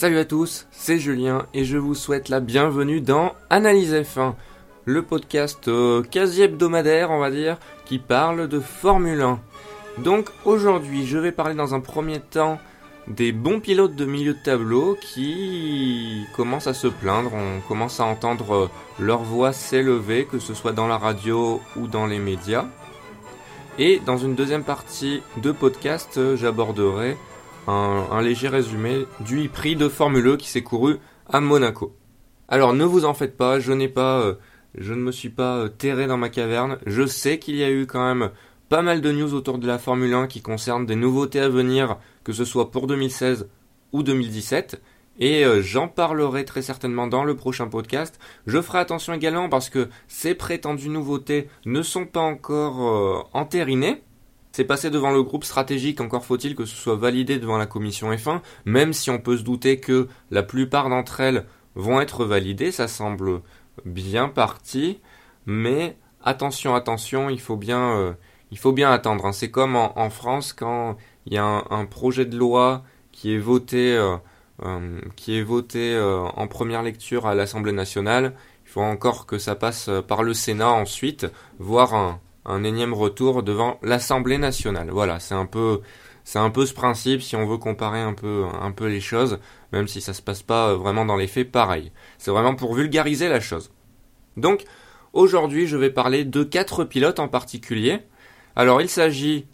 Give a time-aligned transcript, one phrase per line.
[0.00, 4.32] Salut à tous, c'est Julien et je vous souhaite la bienvenue dans Analyse F1,
[4.86, 9.40] le podcast euh, quasi hebdomadaire, on va dire, qui parle de Formule 1.
[9.98, 12.58] Donc aujourd'hui, je vais parler dans un premier temps
[13.08, 18.06] des bons pilotes de milieu de tableau qui commencent à se plaindre, on commence à
[18.06, 22.64] entendre euh, leur voix s'élever, que ce soit dans la radio ou dans les médias.
[23.78, 27.18] Et dans une deuxième partie de podcast, euh, j'aborderai
[27.66, 31.94] un, léger résumé du prix de Formule E qui s'est couru à Monaco.
[32.48, 34.34] Alors ne vous en faites pas, je n'ai pas, euh,
[34.76, 36.78] je ne me suis pas terré dans ma caverne.
[36.86, 38.30] Je sais qu'il y a eu quand même
[38.68, 41.98] pas mal de news autour de la Formule 1 qui concernent des nouveautés à venir,
[42.24, 43.48] que ce soit pour 2016
[43.92, 44.80] ou 2017.
[45.18, 48.18] Et euh, j'en parlerai très certainement dans le prochain podcast.
[48.46, 54.02] Je ferai attention également parce que ces prétendues nouveautés ne sont pas encore euh, entérinées.
[54.60, 58.12] C'est passé devant le groupe stratégique, encore faut-il que ce soit validé devant la commission
[58.12, 62.70] F1, même si on peut se douter que la plupart d'entre elles vont être validées,
[62.70, 63.40] ça semble
[63.86, 65.00] bien parti,
[65.46, 68.12] mais attention, attention, il faut bien, euh,
[68.50, 69.24] il faut bien attendre.
[69.24, 69.32] Hein.
[69.32, 73.96] C'est comme en, France quand il y a un, projet de loi qui est voté,
[73.96, 74.18] euh,
[74.62, 78.34] euh, qui est voté en première lecture à l'Assemblée nationale.
[78.66, 81.26] Il faut encore que ça passe par le Sénat ensuite,
[81.58, 84.90] voire un, un énième retour devant l'Assemblée nationale.
[84.90, 85.80] Voilà, c'est un peu,
[86.24, 89.38] c'est un ce principe si on veut comparer un peu, un peu les choses,
[89.72, 91.92] même si ça se passe pas vraiment dans les faits pareil.
[92.18, 93.70] C'est vraiment pour vulgariser la chose.
[94.36, 94.64] Donc,
[95.12, 98.00] aujourd'hui, je vais parler de quatre pilotes en particulier.
[98.56, 99.46] Alors il s'agit,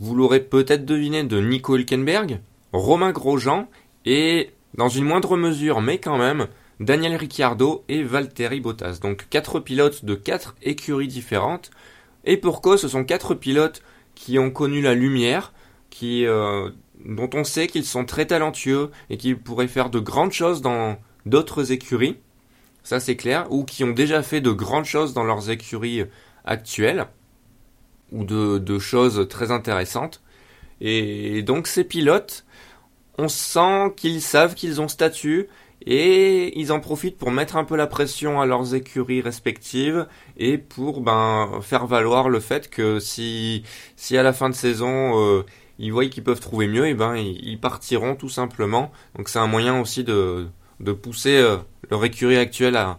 [0.00, 2.40] vous l'aurez peut-être deviné, de Nico Hülkenberg,
[2.72, 3.68] Romain Grosjean
[4.04, 6.46] et, dans une moindre mesure, mais quand même,
[6.80, 8.98] Daniel Ricciardo et Valtteri Bottas.
[9.02, 11.70] Donc quatre pilotes de quatre écuries différentes.
[12.28, 13.82] Et pourquoi ce sont quatre pilotes
[14.14, 15.54] qui ont connu la lumière,
[15.88, 16.68] qui, euh,
[17.02, 20.98] dont on sait qu'ils sont très talentueux et qui pourraient faire de grandes choses dans
[21.24, 22.18] d'autres écuries.
[22.82, 23.46] Ça c'est clair.
[23.50, 26.04] Ou qui ont déjà fait de grandes choses dans leurs écuries
[26.44, 27.06] actuelles
[28.12, 30.22] ou de, choses très intéressantes.
[30.82, 32.44] Et donc ces pilotes,
[33.16, 35.48] on sent qu'ils savent qu'ils ont statut
[35.86, 40.06] et ils en profitent pour mettre un peu la pression à leurs écuries respectives
[40.36, 43.62] et pour ben faire valoir le fait que si
[43.96, 45.44] si à la fin de saison euh,
[45.78, 48.90] ils voient qu'ils peuvent trouver mieux et ben ils, partiront tout simplement.
[49.16, 50.48] Donc c'est un moyen aussi de
[50.80, 51.58] de pousser euh,
[51.90, 52.98] leur écurie actuelle à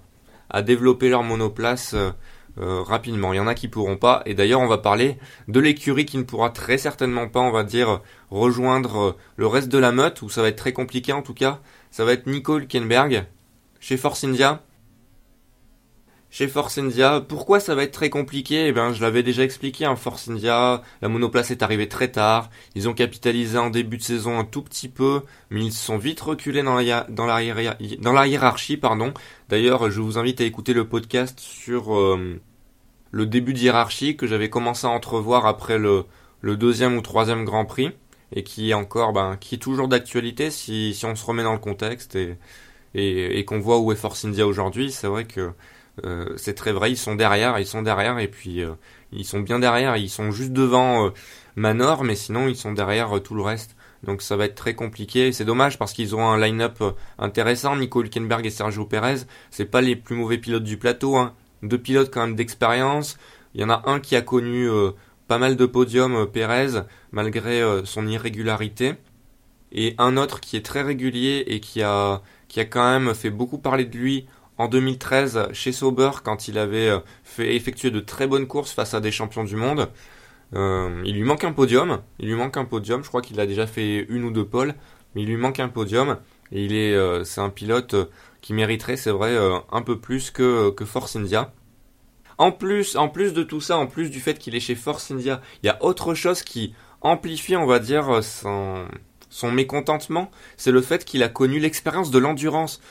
[0.50, 1.94] à développer leur monoplace
[2.59, 3.34] euh, rapidement.
[3.34, 4.23] Il y en a qui pourront pas.
[4.25, 7.63] Et d'ailleurs, on va parler de l'écurie qui ne pourra très certainement pas, on va
[7.63, 8.01] dire,
[8.31, 11.59] rejoindre le reste de la meute, où ça va être très compliqué en tout cas.
[11.91, 13.25] Ça va être Nicole Kenberg
[13.79, 14.63] chez Force India.
[16.31, 18.67] Chez Force India, pourquoi ça va être très compliqué?
[18.67, 19.85] Eh bien, je l'avais déjà expliqué.
[19.85, 22.51] Hein, Force India, la monoplace est arrivée très tard.
[22.75, 26.19] Ils ont capitalisé en début de saison un tout petit peu, mais ils sont vite
[26.19, 28.77] reculés dans la, hiérarchie.
[28.77, 29.11] Pardon.
[29.50, 32.39] D'ailleurs, je vous invite à écouter le podcast sur euh,
[33.09, 36.06] le début de hiérarchie que j'avais commencé à entrevoir après le
[36.44, 37.91] deuxième ou troisième Grand Prix
[38.34, 41.53] et qui est encore, ben, qui est toujours d'actualité si, si on se remet dans
[41.53, 42.38] le contexte et,
[42.95, 44.91] et, et qu'on voit où est Force India aujourd'hui.
[44.91, 45.51] C'est vrai que
[46.06, 48.73] euh, c'est très vrai, ils sont derrière, ils sont derrière et puis euh,
[49.12, 51.09] ils sont bien derrière, ils sont juste devant euh,
[51.56, 53.75] Manor, mais sinon ils sont derrière tout le reste.
[54.03, 55.34] Donc ça va être très compliqué.
[55.34, 56.81] C'est dommage parce qu'ils ont un line-up
[57.18, 57.75] intéressant.
[57.75, 61.18] Nico Hülkenberg et Sergio Perez, c'est pas les plus mauvais pilotes du plateau.
[61.18, 63.18] Hein deux pilotes quand même d'expérience.
[63.53, 64.91] Il y en a un qui a connu euh,
[65.29, 66.81] pas mal de podiums, euh, Pérez,
[67.12, 68.95] malgré euh, son irrégularité.
[69.72, 73.30] Et un autre qui est très régulier et qui a, qui a quand même fait
[73.30, 74.25] beaucoup parler de lui
[74.57, 76.92] en 2013 chez Sauber quand il avait
[77.24, 79.89] fait effectuer de très bonnes courses face à des champions du monde.
[80.54, 82.01] il lui manque un podium.
[82.18, 83.04] Il lui manque un podium.
[83.04, 84.74] Je crois qu'il a déjà fait une ou deux pôles,
[85.13, 86.18] mais il lui manque un podium.
[86.51, 87.95] Il est, c'est un pilote
[88.42, 91.54] qui mériterait, c'est vrai, euh, un peu plus que, que Force India.
[92.39, 95.12] En plus, en plus de tout ça, en plus du fait qu'il est chez Force
[95.12, 98.86] India, il y a autre chose qui amplifie, on va dire, son,
[99.30, 102.81] son mécontentement, c'est le fait qu'il a connu l'expérience de l'endurance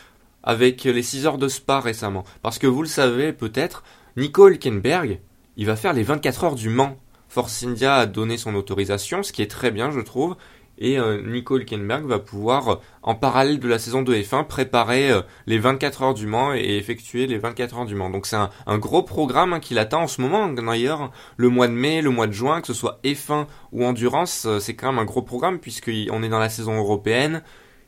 [0.42, 2.24] avec les 6 heures de Spa récemment.
[2.42, 3.84] Parce que vous le savez peut-être,
[4.18, 5.18] Nico Hülkenberg,
[5.56, 6.98] il va faire les 24 heures du Mans.
[7.30, 10.36] Force India a donné son autorisation, ce qui est très bien je trouve,
[10.78, 15.10] et euh, Nico Hülkenberg va pouvoir, euh, en parallèle de la saison de F1, préparer
[15.10, 18.10] euh, les 24 heures du Mans et, effectuer les 24 heures du Mans.
[18.10, 20.48] Donc c'est un, gros programme hein, qu'il attend en ce moment.
[20.48, 24.46] D'ailleurs, le mois de mai, le mois de juin, que ce soit F1 ou Endurance,
[24.60, 27.42] c'est quand même un gros programme puisqu'on est dans la saison européenne.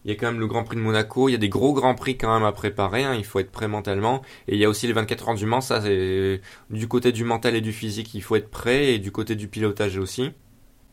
[0.05, 1.75] Il y a quand même le Grand Prix de Monaco, il y a des gros
[1.75, 4.23] Grands Prix quand même à préparer, hein, il faut être prêt mentalement.
[4.49, 6.41] Et il y a aussi les 24 heures du Mans, ça c'est
[6.71, 9.47] du côté du mental et du physique, il faut être prêt, et du côté du
[9.47, 10.31] pilotage aussi.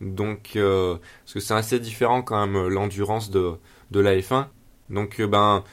[0.01, 3.53] Donc, euh, parce que c'est assez différent quand même l'endurance de,
[3.91, 4.47] de la F1.
[4.89, 5.63] Donc ben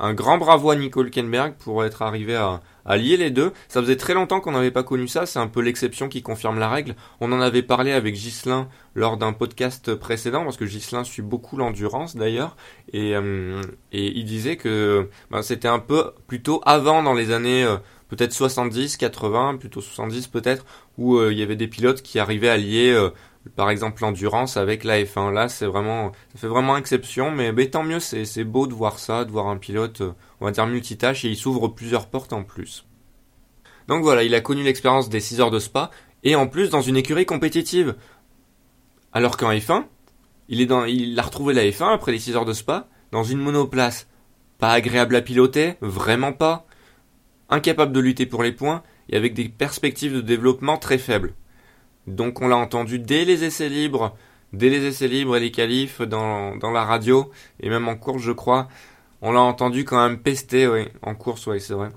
[0.00, 3.52] un grand bravo à Nico Hülkenberg pour être arrivé à, à lier les deux.
[3.68, 6.58] Ça faisait très longtemps qu'on n'avait pas connu ça, c'est un peu l'exception qui confirme
[6.58, 6.96] la règle.
[7.20, 11.56] On en avait parlé avec Ghislain lors d'un podcast précédent, parce que Ghislain suit beaucoup
[11.56, 12.56] l'endurance d'ailleurs,
[12.92, 13.62] et, euh,
[13.92, 17.76] et il disait que ben, c'était un peu plutôt avant dans les années euh,
[18.08, 20.64] peut-être 70, 80, plutôt 70 peut-être,
[20.96, 23.10] où euh, il y avait des pilotes qui arrivaient à lier
[23.56, 25.32] par exemple l'endurance avec la F1.
[25.32, 29.24] Là, c'est vraiment, ça fait vraiment exception, mais, tant mieux, c'est beau de voir ça,
[29.24, 30.02] de voir un pilote,
[30.40, 32.86] on va dire multitâche, et il s'ouvre plusieurs portes en plus.
[33.88, 35.90] Donc voilà, il a connu l'expérience des 6 heures de spa,
[36.22, 37.96] et en plus dans une écurie compétitive.
[39.12, 39.84] Alors qu'en F1,
[40.48, 43.24] il, est dans, il a retrouvé la F1 après les 6 heures de spa, dans
[43.24, 44.06] une monoplace.
[44.58, 46.66] Pas agréable à piloter, vraiment pas.
[47.48, 51.34] Incapable de lutter pour les points, et avec des perspectives de développement très faibles.
[52.10, 54.16] Donc on l'a entendu dès les essais libres,
[54.52, 57.30] dès les essais libres et les qualifs dans, dans la radio,
[57.60, 58.68] et même en course je crois,
[59.22, 61.90] on l'a entendu quand même pester, oui, en course, oui, c'est vrai.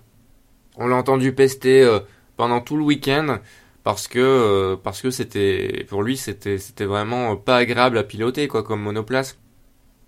[0.76, 2.00] On l'a entendu pester euh,
[2.38, 3.40] pendant tout le week-end
[3.84, 8.48] parce que euh, parce que c'était pour lui c'était c'était vraiment pas agréable à piloter
[8.48, 9.38] quoi comme monoplace.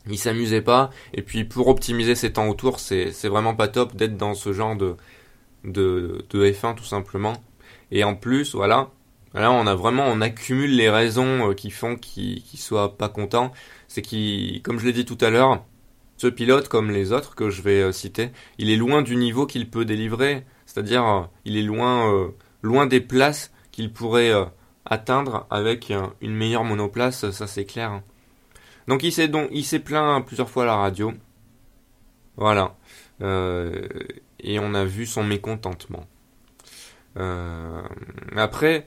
[0.07, 3.95] Il s'amusait pas et puis pour optimiser ses temps autour, c'est c'est vraiment pas top
[3.95, 4.95] d'être dans ce genre de
[5.63, 7.33] de de F1 tout simplement.
[7.91, 8.89] Et en plus, voilà,
[9.35, 13.09] Là, on a vraiment, on accumule les raisons euh, qui font qu'il qu soit pas
[13.09, 13.51] content.
[13.89, 15.65] C'est qu'il, comme je l'ai dit tout à l'heure,
[16.15, 19.45] ce pilote, comme les autres que je vais euh, citer, il est loin du niveau
[19.45, 20.45] qu'il peut délivrer.
[20.65, 24.31] C'est-à-dire, euh, il est loin, loin des places qu'il pourrait
[24.85, 25.91] atteindre avec
[26.21, 28.01] une meilleure monoplace, ça c'est clair.
[28.88, 31.13] Donc il s'est donc, il s'est plaint plusieurs fois à la radio.
[32.38, 32.75] Voilà.
[33.21, 36.05] et on a vu son mécontentement.
[38.35, 38.85] après,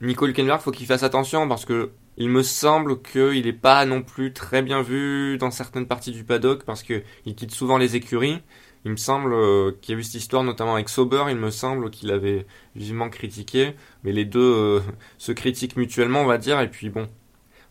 [0.00, 4.02] Nico Hülkenberg, faut qu'il fasse attention parce que il me semble qu'il n'est pas non
[4.02, 7.02] plus très bien vu dans certaines parties du paddock parce qu'il
[7.36, 8.42] quitte souvent les écuries.
[8.84, 11.50] Il me semble euh, qu'il y a eu cette histoire notamment avec Sauber, il me
[11.50, 12.46] semble qu'il avait
[12.76, 13.74] vivement critiqué,
[14.04, 14.80] mais les deux euh,
[15.18, 17.08] se critiquent mutuellement, on va dire, et puis bon.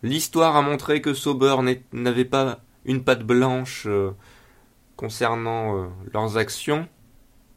[0.03, 1.55] L'histoire a montré que Sauber
[1.91, 4.11] n'avait pas une patte blanche euh,
[4.95, 6.87] concernant leurs actions,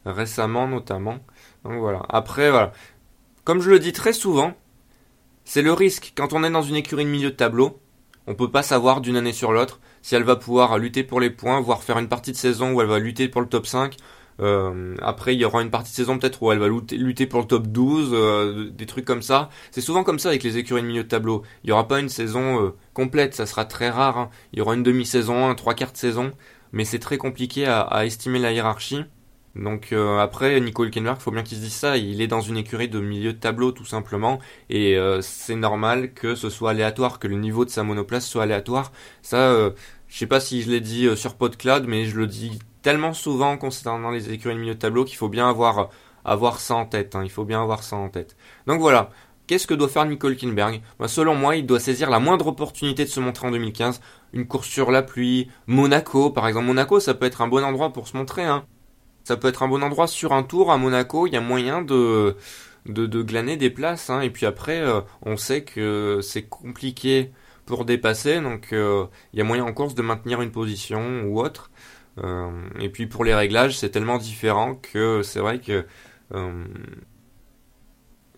[0.05, 1.19] récemment notamment.
[1.63, 2.03] Donc voilà.
[2.09, 2.71] Après, voilà.
[3.43, 4.53] Comme je le dis très souvent,
[5.45, 6.13] c'est le risque.
[6.15, 7.79] Quand on est dans une écurie de milieu de tableau,
[8.27, 11.31] on peut pas savoir d'une année sur l'autre si elle va pouvoir lutter pour les
[11.31, 13.97] points, voire faire une partie de saison où elle va lutter pour le top 5.
[14.41, 17.41] Euh, après, il y aura une partie de saison peut-être où elle va lutter pour
[17.41, 19.49] le top 12, euh, des trucs comme ça.
[19.71, 21.41] C'est souvent comme ça avec les écuries de milieu de tableau.
[21.63, 24.19] Il y aura pas une saison euh, complète, ça sera très rare.
[24.19, 24.29] Hein.
[24.53, 26.31] Il y aura une demi-saison, un trois quarts de saison,
[26.73, 29.03] mais c'est très compliqué à estimer la hiérarchie.
[29.55, 32.57] Donc euh, après, Nico Hülkenberg, faut bien qu'il se dise ça, il est dans une
[32.57, 34.39] écurie de milieu de tableau tout simplement,
[34.69, 38.43] et euh, c'est normal que ce soit aléatoire, que le niveau de sa monoplace soit
[38.43, 38.91] aléatoire.
[39.21, 39.71] Ça, euh,
[40.07, 43.57] je sais pas si je l'ai dit sur PodCloud, mais je le dis tellement souvent
[43.57, 45.89] concernant les écuries de milieu de tableau qu'il faut bien avoir,
[46.23, 48.37] avoir ça en tête, hein, il faut bien avoir ça en tête.
[48.67, 49.09] Donc voilà,
[49.47, 53.03] Qu'est-ce que doit faire Nico Hülkenberg bah, Selon moi, il doit saisir la moindre opportunité
[53.03, 53.99] de se montrer en 2015.
[54.31, 56.67] Une course sur la pluie, Monaco par exemple.
[56.67, 58.45] Monaco, ça peut être un bon endroit pour se montrer.
[58.45, 58.65] Hein
[59.23, 61.27] ça peut être un bon endroit sur un tour à Monaco.
[61.27, 62.35] Il y a moyen de,
[62.85, 64.09] de, glaner des places.
[64.09, 64.21] Hein.
[64.21, 67.31] Et puis après, euh, on sait que c'est compliqué
[67.65, 68.41] pour dépasser.
[68.41, 71.71] Donc euh, il y a moyen en course de maintenir une position ou autre.
[72.23, 72.49] Euh,
[72.79, 75.85] et puis pour les réglages, c'est tellement différent que c'est vrai que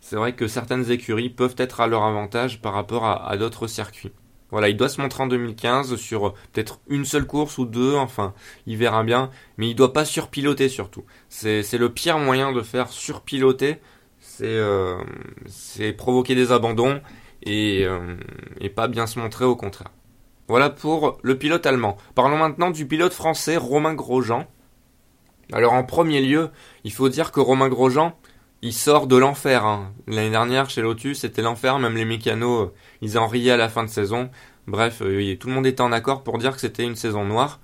[0.01, 4.11] c'est vrai que certaines écuries peuvent être à leur avantage par rapport à d'autres circuits.
[4.53, 8.36] Voilà, il doit se montrer en 2015 sur peut-être une seule course ou deux, enfin,
[8.67, 11.05] il verra bien, mais il doit pas surpiloter surtout.
[11.27, 13.79] C'est le pire moyen de faire surpiloter,
[14.19, 15.01] c'est euh,
[15.98, 17.01] provoquer des abandons
[17.48, 18.15] euh,
[18.62, 19.89] et pas bien se montrer au contraire.
[20.48, 21.98] Voilà pour le pilote allemand.
[22.13, 24.45] Parlons maintenant du pilote français Romain Grosjean.
[25.51, 26.51] Alors en premier lieu,
[26.83, 28.13] il faut dire que Romain Grosjean,
[28.63, 29.65] il sort de l'enfer.
[29.65, 29.93] Hein.
[30.08, 31.79] L'année dernière, chez Lotus, c'était l'enfer.
[31.79, 34.32] Même les mécanos, euh, ils en riaient à la fin de saison.
[34.67, 37.60] Bref, euh, tout le monde était en accord pour dire que c'était une saison noire.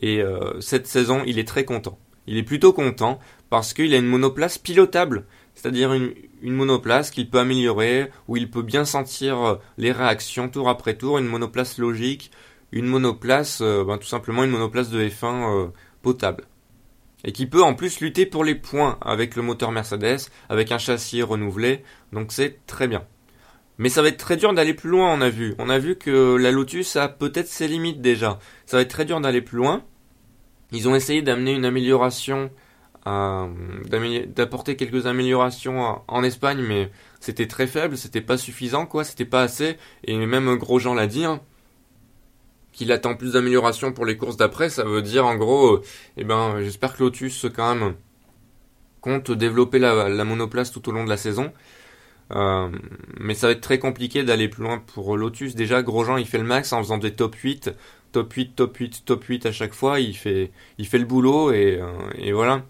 [0.00, 1.98] Et euh, cette saison, il est très content.
[2.26, 3.18] Il est plutôt content
[3.50, 5.26] parce qu'il a une monoplace pilotable.
[5.54, 10.94] C'est-à-dire une, monoplace qu'il peut améliorer, où il peut bien sentir les réactions tour après
[10.94, 11.18] tour.
[11.18, 12.30] Une monoplace logique.
[12.72, 16.44] Une monoplace, ben, tout simplement une monoplace de F1 potable
[17.24, 20.78] et qui peut en plus lutter pour les points avec le moteur Mercedes, avec un
[20.78, 21.82] châssis renouvelé,
[22.12, 23.04] donc c'est très bien.
[23.78, 25.54] Mais ça va être très dur d'aller plus loin, on a vu.
[25.58, 28.40] On a vu que la Lotus a peut-être ses limites déjà.
[28.66, 29.84] Ça va être très dur d'aller plus loin.
[30.72, 32.50] Ils ont essayé d'amener une amélioration,
[33.06, 33.46] euh,
[34.26, 39.42] d'apporter quelques améliorations en Espagne, mais c'était très faible, c'était pas suffisant, quoi, c'était pas
[39.42, 39.78] assez.
[40.04, 41.40] Et même Grosjean l'a dit, hein.
[42.78, 45.80] Qu'il attend plus d'amélioration pour les courses d'après, ça veut dire en gros,
[46.16, 47.92] eh ben, j'espère que Lotus quand
[49.00, 51.52] compte développer la, la monoplace tout au long de la saison.
[52.34, 52.68] Euh,
[53.18, 55.54] mais ça va être très compliqué d'aller plus loin pour Lotus.
[55.54, 57.70] Déjà, Grosjean, il fait le max en faisant des top 8,
[58.12, 59.98] top 8, top 8, top 8 à chaque fois.
[60.00, 62.62] Il fait, le boulot et, euh, voilà.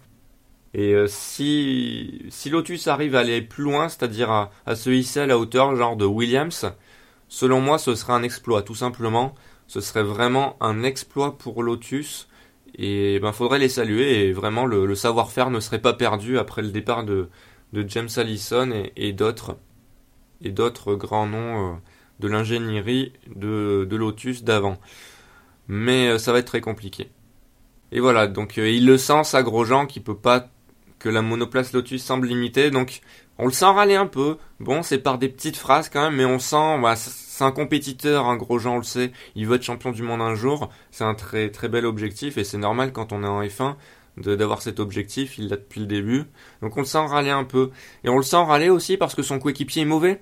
[0.73, 5.25] Et euh, si, Lotus arrive à aller plus loin, c'est-à-dire à, à, se hisser à
[5.25, 6.71] la hauteur genre de Williams,
[7.27, 9.35] selon moi, ce serait un exploit, tout simplement.
[9.69, 12.27] Ce serait vraiment un exploit pour Lotus.
[12.75, 16.71] Et ben, faudrait les saluer et vraiment le, savoir-faire ne serait pas perdu après le
[16.71, 17.29] départ de,
[17.73, 19.57] de James Allison et, d'autres
[20.41, 21.75] et d'autres grands noms euh,
[22.19, 24.79] de l'ingénierie de, de, Lotus d'avant.
[25.67, 27.11] Mais euh, ça va être très compliqué.
[27.91, 30.47] Et voilà, donc euh, il le sent, ça Grosjean, qui peut pas
[30.97, 33.01] que la monoplace Lotus semble limitée, donc
[33.37, 34.37] on le sent râler un peu.
[34.59, 36.95] Bon, c'est par des petites phrases quand même, mais on sent, bah,
[37.39, 40.35] c'est un compétiteur, un Grosjean, on le sait, il veut être champion du monde un
[40.35, 43.77] jour, c'est un très très bel objectif et c'est normal quand on est en F1
[44.17, 46.25] d'avoir cet objectif, il l'a depuis le début.
[46.61, 47.71] Donc on le sent râler un peu.
[48.03, 50.21] Et on le sent râler aussi parce que son coéquipier est mauvais.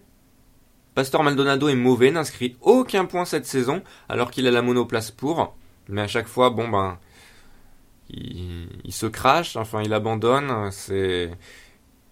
[0.93, 5.55] Pastor Maldonado est mauvais, n'inscrit aucun point cette saison, alors qu'il a la monoplace pour.
[5.89, 6.99] Mais à chaque fois, bon ben,
[8.11, 11.31] il, se crache, enfin il abandonne, c'est,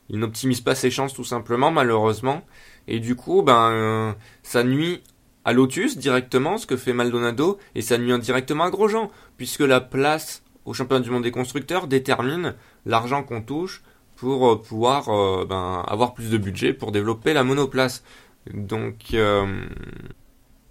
[0.09, 2.43] il n'optimise pas ses chances tout simplement, malheureusement.
[2.87, 5.01] Et du coup, ben, euh, ça nuit
[5.43, 9.81] à Lotus directement, ce que fait Maldonado, et ça nuit indirectement à Grosjean, puisque la
[9.81, 13.83] place au championnat du monde des constructeurs détermine l'argent qu'on touche
[14.15, 18.03] pour euh, pouvoir euh, ben, avoir plus de budget pour développer la monoplace.
[18.53, 19.15] Donc,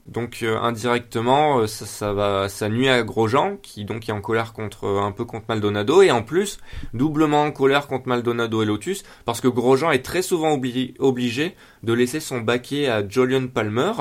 [0.07, 4.87] donc indirectement, ça, ça, va, ça nuit à Grosjean qui donc est en colère contre
[4.87, 6.03] un peu contre Maldonado.
[6.03, 6.59] Et en plus
[6.93, 10.53] doublement en colère contre Maldonado et Lotus parce que Grosjean est très souvent
[10.99, 13.93] obligé de laisser son baquet à Julian Palmer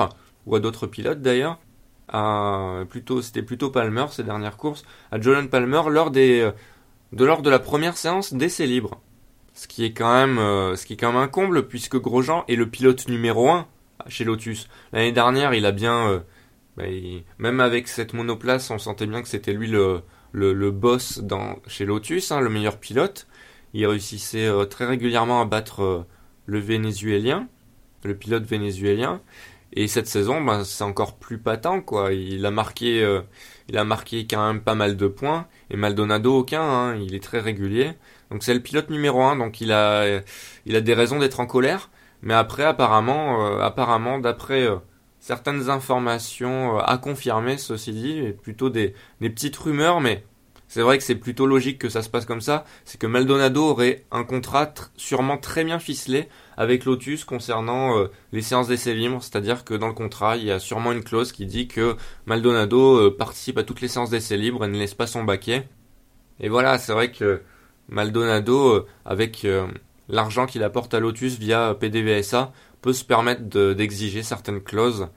[0.44, 1.58] ou à d'autres pilotes d'ailleurs.
[2.90, 6.52] Plutôt c'était plutôt Palmer ces dernières courses à Jolan Palmer lors des euh,
[7.12, 9.00] de lors de la première séance d'essai libre
[9.54, 12.44] ce qui est quand même euh, ce qui est quand même un comble puisque Grosjean
[12.46, 13.66] est le pilote numéro 1
[14.08, 16.20] chez Lotus l'année dernière il a bien euh,
[16.76, 16.84] bah,
[17.38, 22.32] même avec cette monoplace on sentait bien que c'était lui le, boss dans chez Lotus
[22.32, 23.26] hein, le meilleur pilote
[23.72, 26.06] il réussissait très régulièrement à battre
[26.46, 27.48] le vénézuélien
[28.04, 29.20] le pilote vénézuélien
[29.76, 32.12] et cette saison, ben, c'est encore plus patent, quoi.
[32.12, 33.22] Il a marqué, euh,
[33.68, 35.48] il a marqué quand même pas mal de points.
[35.70, 36.96] Et Maldonado aucun, hein.
[36.96, 37.92] il est très régulier.
[38.30, 40.20] Donc c'est le pilote numéro un, donc il a,
[40.66, 41.90] il a des raisons d'être en colère.
[42.24, 44.78] Mais après, apparemment, euh, apparemment, d'après euh,
[45.20, 50.24] certaines informations à confirmer, ceci dit, plutôt des, petites rumeurs, mais
[50.74, 53.62] c'est vrai que c'est plutôt logique que ça se passe comme ça, c'est que Maldonado
[53.62, 59.22] aurait un contrat sûrement très bien ficelé avec Lotus concernant euh, les séances d'essai libre,
[59.22, 62.96] c'est-à-dire que dans le contrat, il y a sûrement une clause qui dit que Maldonado
[62.96, 65.68] euh, participe à toutes les séances d'essai libre et ne laisse pas son baquet.
[66.40, 67.42] Et voilà, c'est vrai que
[67.88, 69.46] Maldonado, euh, avec
[70.08, 75.08] l'argent qu'il apporte à Lotus via PDVSA, peut se permettre d'exiger certaines clauses.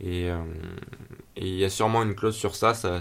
[0.00, 0.28] Et
[1.36, 3.00] il y a sûrement une clause sur ça, ça,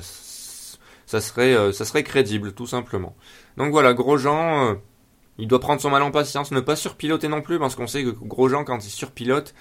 [1.06, 3.16] ça serait, crédible, tout simplement.
[3.58, 4.78] Donc voilà, Grosjean,
[5.38, 8.04] il doit prendre son mal en patience, ne pas surpiloter non plus, parce qu'on sait
[8.04, 9.56] que Grosjean, quand il surpilote,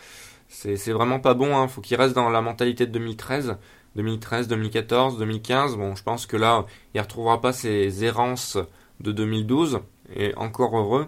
[0.48, 1.56] c'est vraiment pas bon.
[1.56, 1.68] Hein.
[1.68, 3.56] Faut qu'il reste dans la mentalité de 2013,
[3.96, 5.76] 2013, 2014, 2015.
[5.76, 8.58] Bon, je pense que là, il retrouvera pas ses errances
[9.00, 9.80] de 2012,
[10.16, 11.06] et encore heureux.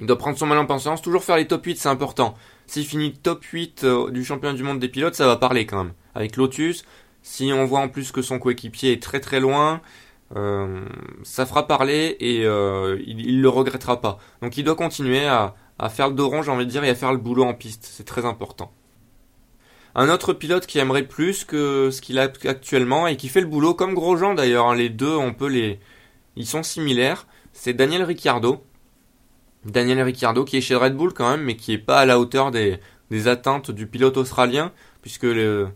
[0.00, 2.36] Il doit prendre son mal en patience, toujours faire les top 8, c'est important.
[2.66, 5.84] S'il finit top 8 euh, du championnat du monde des pilotes, ça va parler quand
[5.84, 5.92] même.
[6.14, 6.84] Avec Lotus,
[7.22, 9.80] si on voit en plus que son coéquipier est très très loin,
[10.36, 10.84] euh,
[11.22, 14.18] ça fera parler et euh, il, il, le regrettera pas.
[14.42, 15.54] Donc il doit continuer à,
[15.90, 17.88] faire le dos rond, j'ai envie de dire, et à faire le boulot en piste.
[17.90, 18.72] C'est très important.
[19.94, 23.46] Un autre pilote qui aimerait plus que ce qu'il a actuellement et qui fait le
[23.46, 25.80] boulot comme Grosjean d'ailleurs, hein, les deux, on peut les,
[26.36, 27.26] ils sont similaires.
[27.52, 28.62] C'est Daniel Ricciardo.
[29.64, 32.18] Daniel Ricciardo qui est chez Red Bull quand même, mais qui est pas à la
[32.18, 32.78] hauteur des,
[33.26, 34.72] attentes du pilote australien,
[35.02, 35.66] puisque euh,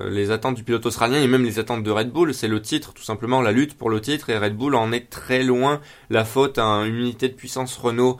[0.00, 2.92] les attentes du pilote australien et même les attentes de Red Bull, c'est le titre,
[2.92, 5.80] tout simplement la lutte pour le titre, et Red Bull en est très loin.
[6.10, 8.18] La faute à une unité de puissance Renault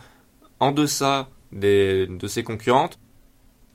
[0.60, 2.98] en deçà de ses concurrentes,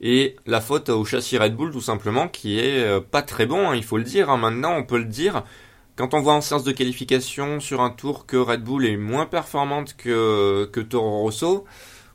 [0.00, 3.70] et la faute au châssis Red Bull, tout simplement, qui est euh, pas très bon,
[3.70, 4.36] hein, il faut le dire, hein.
[4.36, 5.44] maintenant on peut le dire.
[5.96, 9.26] Quand on voit en séance de qualification sur un tour que Red Bull est moins
[9.26, 11.64] performante que, que Toro Rosso,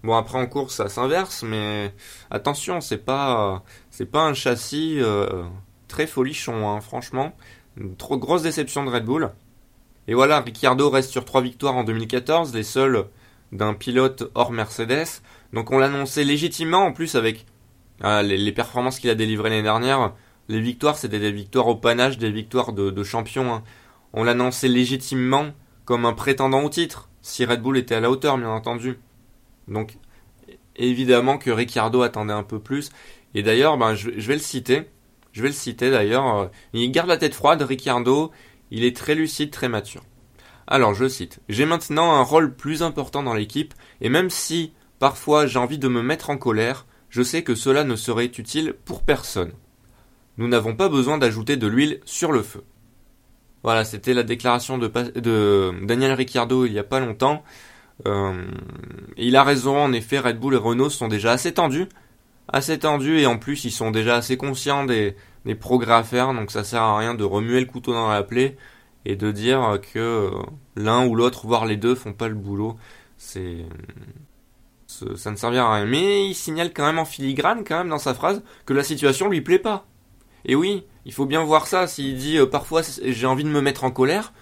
[0.04, 1.94] Bon après en course ça s'inverse, mais
[2.32, 5.44] attention, c'est pas c'est pas un châssis euh,
[5.88, 7.36] très folichon, hein, franchement.
[7.98, 9.32] Trop grosse déception de Red Bull.
[10.08, 13.06] Et voilà, Ricciardo reste sur trois victoires en 2014, les seules
[13.52, 15.22] d'un pilote hors Mercedes.
[15.54, 17.46] Donc on l'annonçait légitimement, en plus avec
[18.02, 20.14] ah, les, performances qu'il a délivrées l'année dernière,
[20.50, 23.54] les victoires, c'était des victoires au panache, des victoires de, de champions.
[23.54, 23.64] Hein.
[24.14, 25.52] On l'annonçait légitimement
[25.86, 29.00] comme un prétendant au titre, si Red Bull était à la hauteur, bien entendu.
[29.68, 29.98] Donc,
[30.76, 32.90] évidemment que Ricciardo attendait un peu plus.
[33.36, 34.90] Et d'ailleurs, ben, je, vais le citer.
[35.32, 36.36] Je vais le citer d'ailleurs.
[36.36, 38.32] Euh, il garde la tête froide, Ricciardo.
[38.72, 40.04] Il est très lucide, très mature.
[40.66, 41.40] Alors, je cite.
[41.50, 45.88] J'ai maintenant un rôle plus important dans l'équipe, et même si, parfois, j'ai envie de
[45.88, 49.52] me mettre en colère, je sais que cela ne serait utile pour personne.
[50.40, 52.64] Nous n'avons pas besoin d'ajouter de l'huile sur le feu.
[53.62, 54.88] Voilà, c'était la déclaration de,
[55.86, 57.44] Daniel Ricciardo il y a pas longtemps.
[58.08, 58.50] Euh,
[59.18, 61.88] il a raison, en effet, Red Bull et Renault sont déjà assez tendus.
[62.48, 65.14] Assez tendus et en plus ils sont déjà assez conscients des,
[65.60, 68.56] progrès à faire, donc ça sert à rien de remuer le couteau dans la plaie
[69.04, 70.32] et de dire que
[70.78, 72.78] l'un ou l'autre, voire les deux, font pas le boulot.
[73.18, 73.66] C'est
[74.88, 75.86] ça ne servira à rien.
[75.86, 79.28] Mais il signale quand même en filigrane, quand même dans sa phrase, que la situation
[79.28, 79.86] lui plaît pas.
[80.46, 81.88] Et oui, il faut bien voir ça.
[81.88, 84.34] S'il dit euh, parfois j'ai envie de me mettre en colère,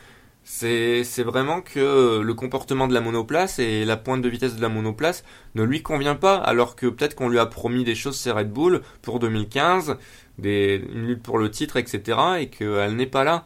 [0.44, 4.70] c'est vraiment que le comportement de la monoplace et la pointe de vitesse de la
[4.70, 5.26] monoplace
[5.56, 8.52] ne lui convient pas, alors que peut-être qu'on lui a promis des choses c'est Red
[8.52, 9.98] Bull pour 2015,
[10.38, 12.18] des, une lutte pour le titre, etc.
[12.40, 13.46] et qu'elle n'est pas là.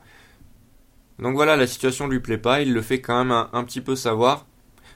[1.22, 3.96] Donc voilà, la situation lui plaît pas, il le fait quand même un, petit peu
[3.96, 4.48] savoir.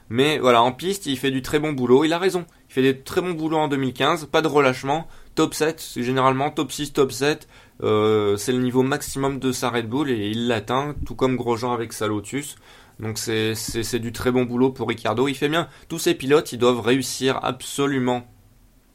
[0.08, 2.46] Mais voilà, en piste, il fait du très bon boulot, il a raison.
[2.68, 5.06] Il fait des très bons boulots en 2015, pas de relâchement,
[5.36, 7.46] top 7, c'est généralement top 6, top 7,
[7.82, 11.72] euh, c'est le niveau maximum de sa Red Bull et il l'atteint, tout comme Grosjean
[11.72, 12.56] avec sa Lotus.
[12.98, 15.28] Donc c'est du très bon boulot pour Ricardo.
[15.28, 15.68] Il fait bien.
[15.88, 18.26] Tous ces pilotes, ils doivent réussir absolument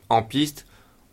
[0.09, 0.65] en piste.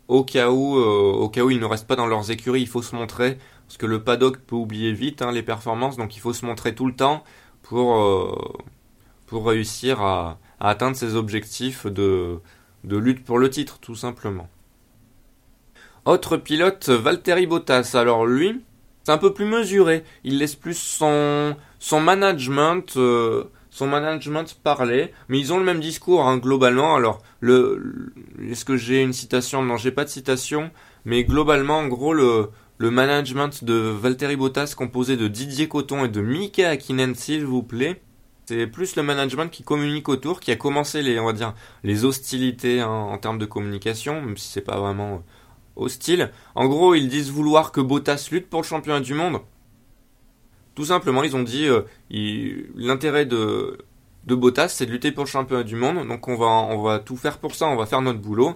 [0.07, 2.81] Au cas où, euh, au cas ils ne restent pas dans leurs écuries, il faut
[2.81, 3.37] se montrer.
[3.67, 5.97] Parce que le paddock peut oublier vite hein, les performances.
[5.97, 7.23] Donc il faut se montrer tout le temps
[7.61, 8.35] pour, euh,
[9.27, 12.39] pour réussir à, à, atteindre ses objectifs de,
[12.83, 14.49] de lutte pour le titre, tout simplement.
[16.05, 17.91] Autre pilote, Valtteri Bottas.
[17.93, 18.61] Alors lui,
[19.03, 20.03] c'est un peu plus mesuré.
[20.23, 25.13] Il laisse plus son, son management, euh, son management parler.
[25.27, 26.95] Mais ils ont le même discours hein, globalement.
[26.95, 29.61] Alors, est-ce que j'ai une citation?
[29.61, 30.71] Non, j'ai pas de citation.
[31.05, 36.09] Mais globalement, en gros, le, le management de Valtteri Bottas composé de Didier Coton et
[36.09, 38.01] de Mika Hakkinen, s'il vous plaît.
[38.47, 42.03] C'est plus le management qui communique autour, qui a commencé les, on va dire, les
[42.03, 45.23] hostilités hein, en termes de communication, même si c'est pas vraiment
[45.79, 46.31] hostile.
[46.55, 49.39] En gros, ils disent vouloir que Bottas lutte pour le championnat du monde.
[50.75, 51.81] Tout simplement, ils ont dit euh,
[52.75, 53.77] l'intérêt de,
[54.25, 56.07] Bottas, c'est de lutter pour le championnat du monde.
[56.07, 58.55] Donc on va, on va tout faire pour ça, on va faire notre boulot.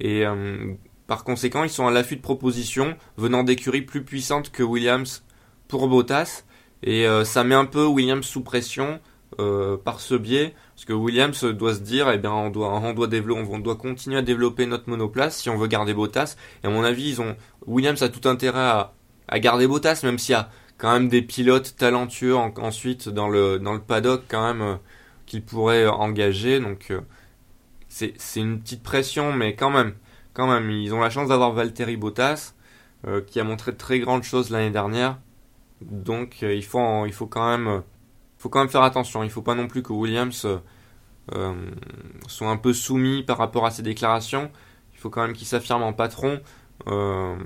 [0.00, 0.72] Et euh,
[1.06, 5.24] par conséquent, ils sont à l'affût de propositions venant d'écuries plus puissantes que Williams
[5.68, 6.44] pour Bottas.
[6.82, 9.00] Et euh, ça met un peu Williams sous pression
[9.84, 10.54] par ce biais.
[10.82, 13.76] Parce que Williams doit se dire, eh bien, on doit, on doit développer, on doit
[13.76, 16.34] continuer à développer notre monoplace si on veut garder Bottas.
[16.64, 17.36] Et à mon avis, ils ont,
[17.68, 18.92] Williams a tout intérêt à,
[19.28, 23.60] à garder Bottas, même s'il y a quand même des pilotes talentueux ensuite dans le,
[23.60, 24.74] dans le paddock quand même euh,
[25.24, 26.58] qu'ils pourraient engager.
[26.58, 27.00] Donc, euh,
[27.88, 29.94] c'est, une petite pression, mais quand même,
[30.34, 32.54] quand même, ils ont la chance d'avoir Valtteri Bottas,
[33.06, 35.20] euh, qui a montré de très grandes choses l'année dernière.
[35.80, 37.84] Donc, il faut, il faut quand même
[38.36, 39.22] faut quand même faire attention.
[39.22, 40.44] Il faut pas non plus que Williams
[41.34, 41.54] euh, euh,
[42.26, 44.50] soit un peu soumis par rapport à ses déclarations.
[44.94, 46.40] Il faut quand même qu'il s'affirme en patron.
[46.88, 47.36] Euh,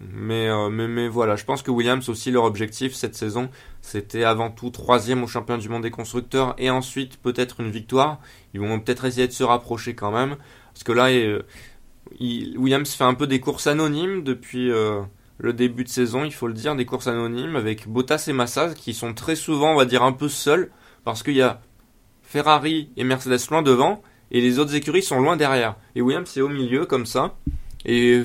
[0.00, 3.50] mais, mais, mais, voilà, je pense que Williams aussi, leur objectif cette saison,
[3.80, 8.20] c'était avant tout troisième au championnat du monde des constructeurs et ensuite peut-être une victoire.
[8.54, 10.36] Ils vont peut-être essayer de se rapprocher quand même.
[10.72, 11.08] Parce que là,
[12.20, 14.70] Williams fait un peu des courses anonymes depuis,
[15.38, 18.74] le début de saison, il faut le dire, des courses anonymes avec Bottas et Massa
[18.74, 20.70] qui sont très souvent, on va dire, un peu seuls
[21.04, 21.60] parce qu'il y a
[22.28, 25.76] Ferrari et Mercedes loin devant et les autres écuries sont loin derrière.
[25.94, 27.34] Et Williams c'est au milieu comme ça
[27.86, 28.22] et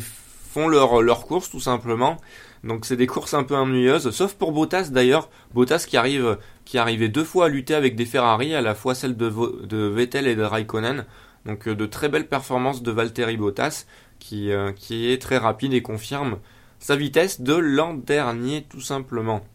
[0.51, 2.17] font leur, leur course tout simplement.
[2.65, 5.29] Donc c'est des courses un peu ennuyeuses, sauf pour Bottas d'ailleurs.
[5.53, 8.93] Bottas qui arrive, qui arrivait deux fois à lutter avec des Ferrari, à la fois
[8.93, 9.31] celle de,
[9.65, 11.05] de Vettel et de Raikkonen.
[11.45, 13.85] Donc euh, de très belles performances de Valtteri Bottas
[14.19, 16.39] qui, euh, qui est très rapide et confirme
[16.79, 19.45] sa vitesse de l'an dernier tout simplement.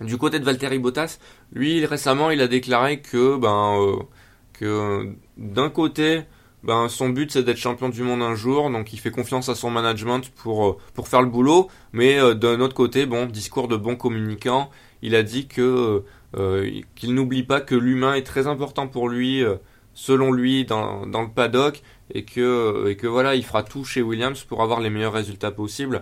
[0.00, 1.18] Du côté de Valtteri Bottas,
[1.52, 3.96] lui récemment il a déclaré que ben euh,
[4.52, 6.24] que d'un côté
[6.62, 9.54] ben son but c'est d'être champion du monde un jour, donc il fait confiance à
[9.54, 13.68] son management pour euh, pour faire le boulot, mais euh, d'un autre côté bon discours
[13.68, 16.04] de bon communicant, il a dit que
[16.94, 19.42] qu'il n'oublie pas que l'humain est très important pour lui
[19.94, 21.82] selon lui dans, dans le paddock
[22.12, 25.50] et que et que voilà il fera tout chez Williams pour avoir les meilleurs résultats
[25.50, 26.00] possibles.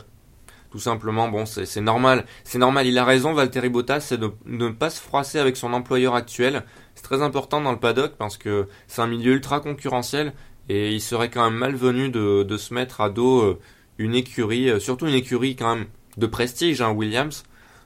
[0.75, 2.25] Tout simplement, bon, c'est normal.
[2.43, 5.73] C'est normal, il a raison, Valtteri Bottas, c'est de, ne pas se froisser avec son
[5.73, 6.65] employeur actuel.
[6.97, 10.33] C'est très important dans le paddock parce que c'est un milieu ultra concurrentiel
[10.69, 13.61] et il serait quand même malvenu de, se mettre à dos euh,
[13.99, 17.45] une écurie, surtout une écurie quand même de prestige, hein, Williams.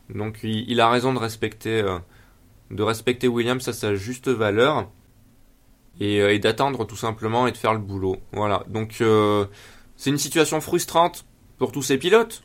[0.09, 1.85] Donc il, a raison de respecter,
[2.71, 4.89] de respecter Williams à sa juste valeur
[6.01, 8.17] et, et d'attendre tout simplement et de faire le boulot.
[8.33, 8.65] Voilà.
[8.67, 9.03] Donc
[9.97, 11.27] c'est une situation frustrante
[11.59, 12.45] pour tous ces pilotes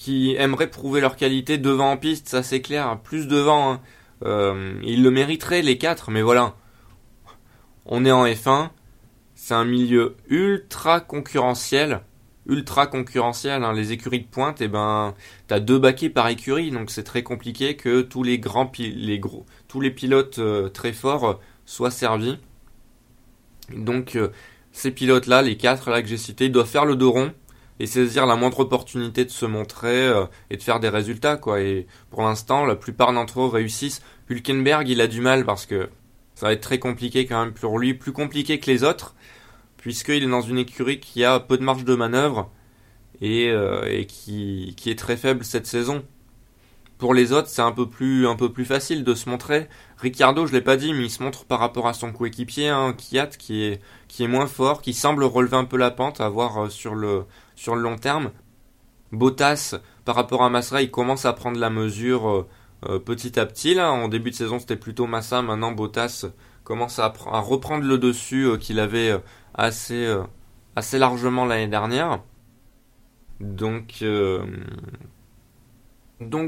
[0.00, 3.70] qui aimeraient prouver leur qualité devant en piste, ça c'est clair, plus devant.
[3.70, 3.80] Hein.
[4.24, 6.56] Euh, ils le mériteraient les quatre, mais voilà.
[7.84, 8.70] On est en F1,
[9.34, 12.00] c'est un milieu ultra concurrentiel,
[12.46, 13.62] ultra concurrentiel.
[13.62, 13.74] Hein.
[13.74, 15.14] Les écuries de pointe, et eh ben,
[15.48, 19.44] t'as deux baquets par écurie, donc c'est très compliqué que tous les grands, les gros,
[19.68, 21.34] tous les pilotes euh, très forts euh,
[21.66, 22.38] soient servis.
[23.76, 24.18] Donc
[24.72, 27.32] ces pilotes-là, les quatre là que j'ai cités, doivent faire le dos rond
[27.80, 31.60] et saisir la moindre opportunité de se montrer euh, et de faire des résultats quoi.
[31.62, 34.02] Et pour l'instant, la plupart d'entre eux réussissent.
[34.28, 35.88] Hülkenberg, il a du mal parce que
[36.34, 39.14] ça va être très compliqué quand même pour lui, plus compliqué que les autres,
[39.78, 42.50] puisqu'il est dans une écurie qui a peu de marge de manœuvre
[43.22, 46.04] et, euh, qui est très faible cette saison.
[47.00, 49.68] Pour les autres, c'est un peu plus un peu plus facile de se montrer.
[49.96, 52.92] Ricardo, je l'ai pas dit, mais il se montre par rapport à son coéquipier, hein,
[52.92, 56.28] Kiat, qui est qui est moins fort, qui semble relever un peu la pente, à
[56.28, 57.24] voir euh, sur le
[57.60, 58.30] sur le long terme.
[59.12, 59.74] Bottas,
[60.06, 62.48] par rapport à Massa, il commence à prendre la mesure euh,
[62.88, 63.78] euh, petit à petit.
[63.78, 65.42] En début de saison, c'était plutôt Massa.
[65.42, 66.24] Maintenant, Bottas
[66.64, 69.14] commence à, reprendre le dessus qu'il avait
[69.54, 70.06] assez
[70.94, 72.22] largement l'année dernière.
[73.40, 74.02] Donc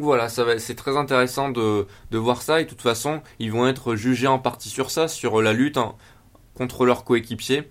[0.02, 3.96] voilà, c'est très intéressant de, de, voir ça et de toute façon, ils vont être
[3.96, 5.78] jugés en partie sur ça, sur la lutte
[6.54, 7.70] contre leurs coéquipiers.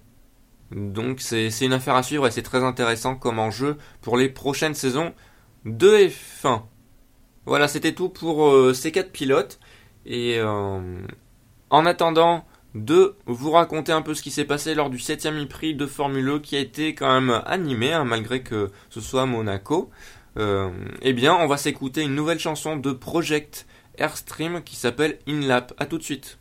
[0.72, 4.74] Donc c'est, une affaire à suivre et c'est très intéressant comme enjeu pour les prochaines
[4.74, 5.14] saisons
[5.66, 6.64] de F1.
[7.46, 9.60] Voilà, c'était tout pour euh, ces quatre pilotes.
[10.06, 10.80] Et euh,
[11.70, 15.76] en attendant de vous raconter un peu ce qui s'est passé lors du 7ème prix
[15.76, 19.26] de Formule 1 e qui a été quand même animé, hein, malgré que ce soit
[19.26, 19.90] Monaco.
[20.38, 20.70] Euh,
[21.02, 25.74] eh bien, on va s'écouter une nouvelle chanson de Project Airstream qui s'appelle Inlap.
[25.78, 26.40] A tout de suite.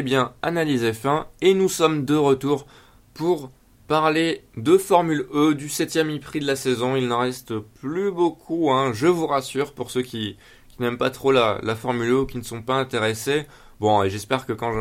[0.00, 2.66] Bien Analyse F1 et nous sommes de retour
[3.12, 3.50] pour
[3.88, 6.96] parler de Formule E du 7ème prix de la saison.
[6.96, 10.38] Il n'en reste plus beaucoup, hein, je vous rassure, pour ceux qui,
[10.78, 13.46] n'aiment pas trop la, Formule E ou qui ne sont pas intéressés.
[13.80, 14.72] Bon, et j'espère que quand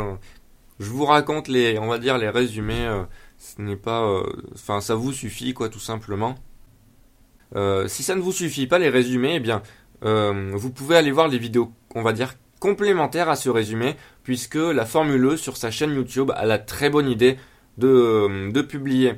[0.80, 3.04] je, vous raconte les, on va dire, les résumés, euh,
[3.38, 6.36] ce n'est pas, euh, enfin, ça vous suffit, quoi, tout simplement.
[7.58, 9.62] Euh, si ça ne vous suffit pas les résumés, eh bien,
[10.02, 13.98] vous pouvez aller voir les vidéos, on va dire, complémentaire à ce résumé,
[14.32, 17.38] puisque la Formule E sur sa chaîne YouTube a la très bonne idée
[17.78, 19.16] de, de publier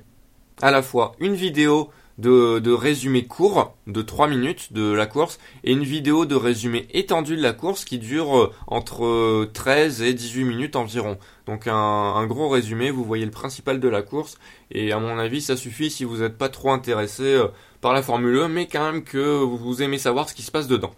[0.59, 5.71] à la fois une vidéo de, résumé court de 3 minutes de la course et
[5.71, 10.45] une vidéo de résumé étendu de la course qui dure euh, entre 13 et 18
[10.45, 11.19] minutes environ.
[11.45, 14.39] Donc un, gros résumé, vous voyez le principal de la course
[14.71, 17.49] et à mon avis ça suffit si vous n'êtes pas trop intéressé euh,
[17.81, 20.67] par la Formule 1 mais quand même que vous aimez savoir ce qui se passe
[20.67, 20.95] dedans.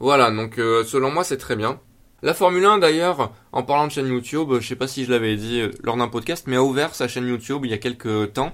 [0.00, 1.78] Voilà, donc euh, selon moi c'est très bien.
[2.22, 5.36] La Formule 1 d'ailleurs, en parlant de chaîne YouTube, je sais pas si je l'avais
[5.36, 8.32] dit euh, lors d'un podcast, mais a ouvert sa chaîne YouTube il y a quelques
[8.32, 8.52] temps.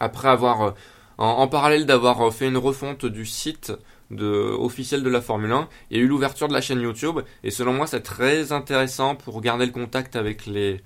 [0.00, 0.70] Après avoir, euh,
[1.18, 3.74] en, parallèle d'avoir fait une refonte du site
[4.10, 7.20] de, officielle de la Formule 1, il y a eu l'ouverture de la chaîne YouTube,
[7.42, 10.80] et selon moi c'est très intéressant pour garder le contact avec les,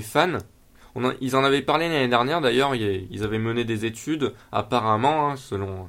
[0.00, 0.38] fans.
[1.20, 5.88] Ils en avaient parlé l'année dernière d'ailleurs, ils avaient mené des études, apparemment, hein, selon,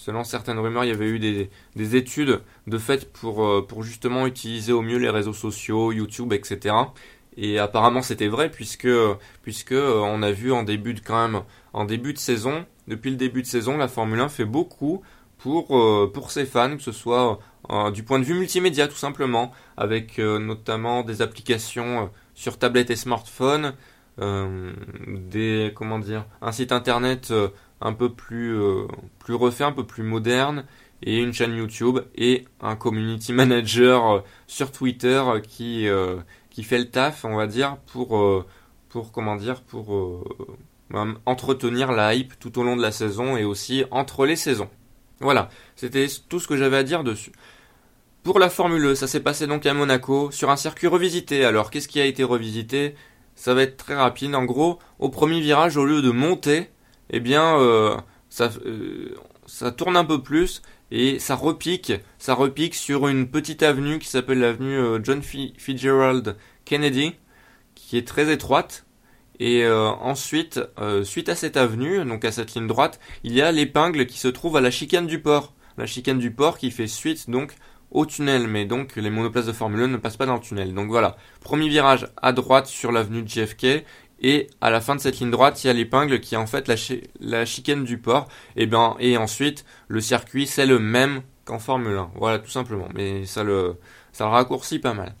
[0.00, 3.82] selon certaines rumeurs, il y avait eu des, des études de fait pour, euh, pour
[3.82, 6.74] justement utiliser au mieux les réseaux sociaux, YouTube, etc.
[7.36, 9.16] Et apparemment c'était vrai puisque, euh,
[9.70, 11.42] on a vu en début de quand même
[11.74, 15.02] en début de saison, depuis le début de saison, la Formule 1 fait beaucoup
[15.36, 17.38] pour, euh, pour ses fans, que ce soit
[17.92, 23.74] du point de vue multimédia tout simplement, avec notamment des applications sur tablette et smartphone,
[24.18, 27.32] des comment dire, un site internet
[27.80, 28.58] un peu plus
[29.18, 30.64] plus refait, un peu plus moderne,
[31.02, 35.86] et une chaîne YouTube et un community manager sur Twitter qui
[36.50, 38.44] qui fait le taf, on va dire, pour
[38.88, 40.24] pour comment dire, pour
[41.26, 44.68] entretenir la hype tout au long de la saison et aussi entre les saisons.
[45.20, 47.32] Voilà, c'était tout ce que j'avais à dire dessus.
[48.22, 51.44] Pour la Formule E, ça s'est passé donc à Monaco sur un circuit revisité.
[51.44, 52.94] Alors qu'est-ce qui a été revisité?
[53.34, 54.34] Ça va être très rapide.
[54.34, 56.70] En gros, au premier virage, au lieu de monter,
[57.10, 57.96] eh bien, euh,
[58.28, 59.14] ça, euh,
[59.46, 64.08] ça tourne un peu plus et ça repique, ça repique sur une petite avenue qui
[64.08, 67.14] s'appelle l'avenue euh, John Fitzgerald Kennedy,
[67.74, 68.86] qui est très étroite
[69.42, 70.60] et ensuite,
[71.02, 74.28] suite à cette avenue, donc à cette ligne droite, il y a l'épingle qui se
[74.28, 75.54] trouve à la chicane du port.
[75.78, 77.54] La chicane du port qui fait suite donc
[77.90, 80.74] au tunnel, mais donc les monoplaces de Formule 1 ne passent pas dans le tunnel.
[80.74, 83.84] Donc voilà, premier virage à droite sur l'avenue JFK,
[84.20, 86.46] et à la fin de cette ligne droite, il y a l'épingle qui est en
[86.46, 88.28] fait la, chicane du port.
[88.56, 92.10] Et, ben, et ensuite, le circuit, c'est le même qu'en Formule 1.
[92.16, 92.88] Voilà, tout simplement.
[92.94, 93.76] Mais ça le,
[94.12, 95.14] ça le raccourcit pas mal.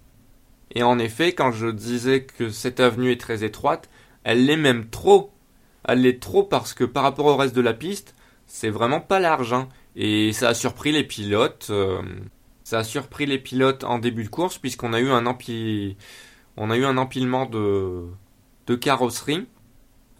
[0.74, 3.88] Et en effet, quand je disais que cette avenue est très étroite,
[4.22, 5.32] elle l'est même trop.
[5.88, 8.14] Elle l'est trop parce que par rapport au reste de la piste,
[8.46, 9.54] c'est vraiment pas large.
[9.54, 9.68] Hein.
[9.96, 11.68] Et ça a surpris les pilotes.
[11.70, 12.02] Euh,
[12.64, 15.24] ça a surpris les pilotes en début de course puisqu'on a eu un
[16.56, 18.04] on a eu un empilement de,
[18.70, 19.48] de carrosserie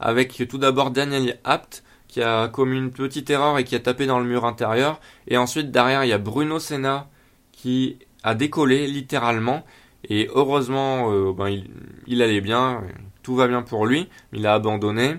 [0.00, 4.06] avec tout d'abord Daniel Apt qui a commis une petite erreur et qui a tapé
[4.06, 5.00] dans le mur intérieur.
[5.28, 7.08] Et ensuite derrière il y a Bruno Senna
[7.52, 9.64] qui a décollé littéralement.
[10.08, 11.62] Et heureusement, euh, ben,
[12.06, 12.82] il, allait bien
[13.22, 15.18] tout va bien pour lui, il a abandonné.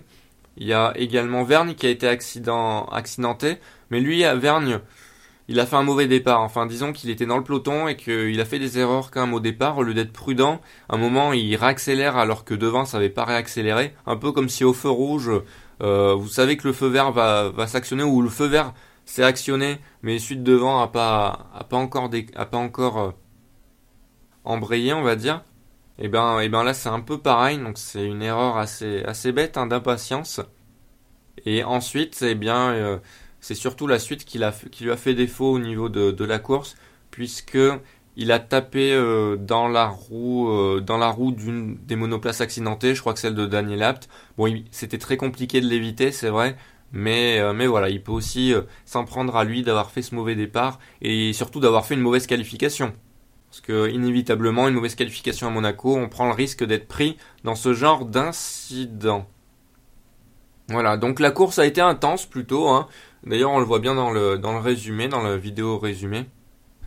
[0.57, 3.57] Il y a également Vergne qui a été accident, accidenté,
[3.89, 4.79] mais lui, à Vergne,
[5.51, 6.41] il a fait un mauvais départ.
[6.41, 9.33] Enfin, disons qu'il était dans le peloton et qu'il a fait des erreurs quand même
[9.33, 9.77] au départ.
[9.77, 13.25] Au lieu d'être prudent, à un moment, il réaccélère alors que devant, ça n'avait pas
[13.25, 13.93] réaccéléré.
[14.05, 15.29] Un peu comme si au feu rouge,
[15.83, 19.23] euh, vous savez que le feu vert va, va s'actionner ou le feu vert s'est
[19.23, 23.11] actionné, mais de devant a pas, pas encore, pas encore euh,
[24.45, 25.43] embrayé, on va dire.
[25.99, 28.57] Et eh ben, et eh ben là c'est un peu pareil, donc c'est une erreur
[28.57, 30.41] assez, assez bête hein, d'impatience.
[31.45, 32.97] Et ensuite, eh bien, euh,
[33.41, 36.75] c'est surtout la suite qui, lui a fait défaut au niveau de, la course,
[37.10, 37.58] puisque
[38.15, 42.95] il a tapé euh, dans la roue, euh, dans la roue d'une des monoplaces accidentées,
[42.95, 44.10] je crois que celle de Daniel Apt.
[44.38, 46.56] Bon, c'était très compliqué de l'éviter, c'est vrai,
[46.93, 48.54] mais, mais voilà, il peut aussi
[48.86, 52.27] s'en prendre à lui d'avoir fait ce mauvais départ et surtout d'avoir fait une mauvaise
[52.27, 52.93] qualification.
[53.51, 57.56] Parce que inévitablement, une mauvaise qualification à Monaco, on prend le risque d'être pris dans
[57.56, 59.27] ce genre d'incident.
[60.71, 62.69] Voilà, donc la course a été intense plutôt.
[62.69, 62.88] Hein.
[63.25, 66.25] D'ailleurs, on le voit bien dans le, résumé, dans la vidéo résumée.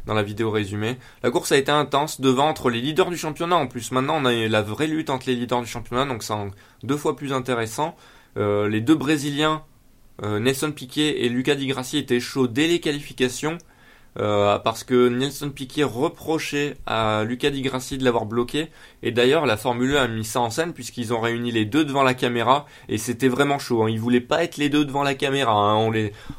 [0.06, 0.98] Dans la vidéo résumée.
[1.22, 3.56] La course a été intense devant entre les leaders du championnat.
[3.56, 6.34] En plus, maintenant, on a la vraie lutte entre les leaders du championnat, donc c'est
[6.82, 7.96] deux fois plus intéressant.
[8.36, 9.62] Euh, les deux Brésiliens,
[10.22, 13.56] euh, Nelson Piquet et Lucas Di Grassi, étaient chauds dès les qualifications.
[14.20, 18.68] Euh, parce que Nelson Piquet reprochait à Luca Di Grassi de l'avoir bloqué.
[19.02, 21.84] Et d'ailleurs, la Formule 1 a mis ça en scène puisqu'ils ont réuni les deux
[21.84, 23.82] devant la caméra et c'était vraiment chaud.
[23.82, 23.90] Hein.
[23.90, 25.52] Ils voulaient pas être les deux devant la caméra.
[25.52, 25.76] Hein.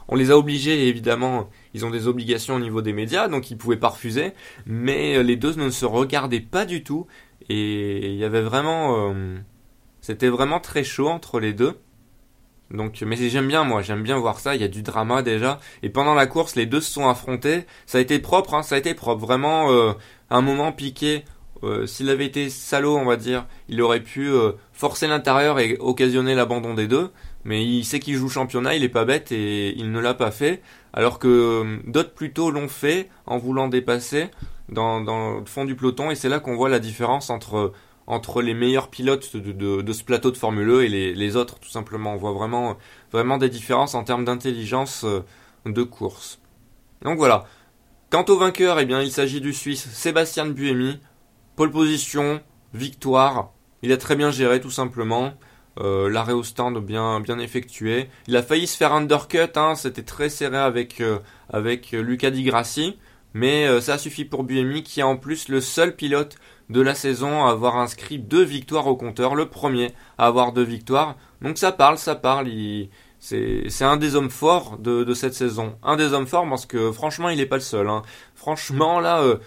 [0.07, 0.87] On les, a obligés.
[0.87, 4.31] évidemment, ils ont des obligations au niveau des médias, donc ils pouvaient pas refuser.
[4.65, 7.07] Mais euh, les deux ne se regardaient pas du tout
[7.49, 9.37] et il y avait vraiment, euh,
[10.01, 11.77] c'était vraiment très chaud entre les deux.
[12.71, 14.55] Donc, mais j'aime bien moi, j'aime bien voir ça.
[14.55, 15.59] Il y a du drama déjà.
[15.83, 17.65] Et pendant la course, les deux se sont affrontés.
[17.85, 19.21] Ça a été propre, hein, ça a été propre.
[19.21, 19.93] Vraiment, euh,
[20.29, 21.23] un moment piqué.
[21.63, 25.77] Euh, S'il avait été salaud, on va dire, il aurait pu euh, forcer l'intérieur et
[25.79, 27.11] occasionner l'abandon des deux.
[27.43, 30.31] Mais il sait qu'il joue championnat, il est pas bête et il ne l'a pas
[30.31, 30.61] fait.
[30.93, 34.29] Alors que euh, d'autres plutôt l'ont fait en voulant dépasser
[34.69, 36.09] dans, dans le fond du peloton.
[36.11, 37.71] Et c'est là qu'on voit la différence entre
[38.07, 42.13] entre les meilleurs pilotes de, ce plateau de Formule E et les, autres, tout simplement.
[42.13, 45.21] On voit vraiment, des différences en termes d'intelligence euh,
[45.65, 46.39] de course.
[47.01, 47.45] Donc voilà.
[48.11, 50.99] Quant au vainqueur, eh bien, il s'agit du Suisse Sébastien Buemi.
[51.55, 52.41] Pole position,
[52.73, 53.51] victoire.
[53.81, 55.33] Il a très bien géré, tout simplement.
[55.77, 58.09] l'arrêt au stand bien, bien effectué.
[58.27, 61.01] Il a failli se faire undercut, hein, c'était très serré avec,
[61.49, 62.97] avec Luca Di Grassi,
[63.33, 66.37] mais ça a suffi pour Buemi qui est en plus le seul pilote
[66.69, 70.63] de la saison à avoir inscrit deux victoires au compteur, le premier à avoir deux
[70.63, 71.15] victoires.
[71.41, 72.49] Donc ça parle, ça parle,
[73.19, 75.77] c'est un des hommes forts de, cette saison.
[75.83, 77.87] Un des hommes forts parce que franchement il n'est pas le seul.
[77.89, 78.01] Hein.
[78.33, 79.37] Franchement là, euh,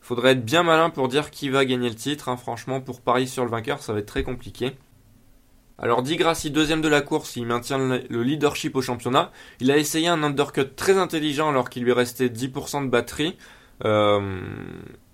[0.00, 2.28] faudrait être bien malin pour dire qui va gagner le titre.
[2.28, 2.36] Hein.
[2.36, 4.72] Franchement pour parier sur le vainqueur ça va être très compliqué.
[5.82, 9.32] Alors Di Grassi, deuxième de la course, il maintient le leadership au championnat.
[9.60, 13.38] Il a essayé un undercut très intelligent alors qu'il lui restait 10% de batterie.
[13.84, 14.40] Euh,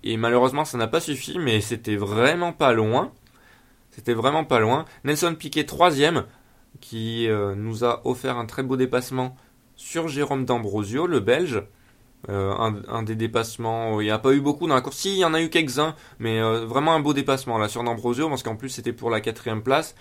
[0.03, 3.11] et malheureusement, ça n'a pas suffi, mais c'était vraiment pas loin.
[3.91, 4.85] C'était vraiment pas loin.
[5.03, 6.25] Nelson Piquet, troisième,
[6.81, 9.35] qui euh, nous a offert un très beau dépassement
[9.75, 11.63] sur Jérôme D'Ambrosio, le Belge.
[12.29, 12.53] Euh,
[12.87, 14.97] un, des dépassements, il n'y a pas eu beaucoup dans la course.
[14.97, 18.27] Si, il y en a eu quelques-uns, mais vraiment un beau dépassement là sur D'Ambrosio,
[18.27, 19.95] parce qu'en plus c'était pour la quatrième place.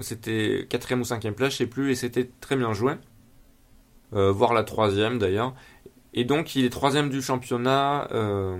[0.00, 2.94] c'était quatrième ou cinquième place, je sais plus, et c'était très bien joué.
[4.12, 5.54] voire la troisième d'ailleurs.
[6.14, 8.56] Et donc il est troisième du championnat, euh,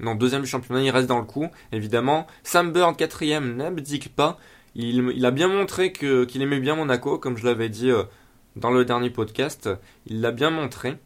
[0.00, 2.26] non deuxième du championnat, il reste dans le coup, évidemment.
[2.42, 4.38] Sam Bird quatrième n'abdique pas.
[4.74, 8.04] Il, a bien montré qu'il aimait bien Monaco, comme je l'avais dit euh,
[8.54, 9.68] dans le dernier podcast.
[10.06, 10.98] Il l'a bien montré.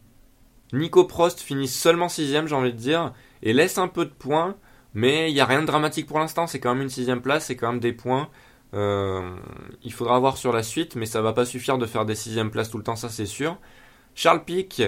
[0.73, 4.57] Nico Prost finit seulement sixième, j'ai envie de dire, et laisse un peu de points,
[4.95, 6.47] mais il n'y a rien de dramatique pour l'instant.
[6.47, 8.29] C'est quand même une sixième place, c'est quand même des points.
[8.75, 9.37] Euh,
[9.83, 12.51] il faudra voir sur la suite, mais ça va pas suffire de faire des sixièmes
[12.51, 13.59] places tout le temps, ça c'est sûr.
[14.15, 14.83] Charles Pic,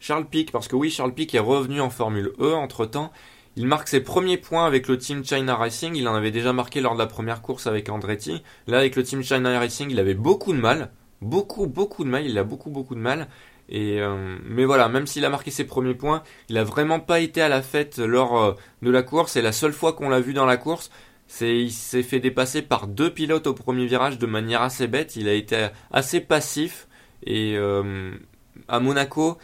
[0.00, 3.12] Charles Pic, parce que oui, Charles Pic est revenu en Formule E entre temps.
[3.56, 5.96] Il marque ses premiers points avec le Team China Racing.
[5.96, 8.42] Il en avait déjà marqué lors de la première course avec Andretti.
[8.68, 10.92] Là, avec le Team China Racing, il avait beaucoup de mal.
[11.22, 12.24] Beaucoup, beaucoup de mal.
[12.24, 13.26] Il a beaucoup, beaucoup de mal.
[13.68, 17.18] Et euh, mais voilà, même s'il a marqué ses premiers points, il a vraiment pas
[17.20, 19.34] été à la fête lors euh, de la course.
[19.34, 20.90] Et la seule fois qu'on l'a vu dans la course,
[21.26, 25.16] c'est il s'est fait dépasser par deux pilotes au premier virage de manière assez bête.
[25.16, 26.86] Il a été assez passif.
[27.26, 28.12] Et euh,
[28.68, 29.38] à Monaco,